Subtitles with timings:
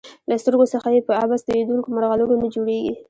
[0.29, 2.93] له سترګو څخه یې په عبث تویېدونکو مرغلرو نه جوړیږي.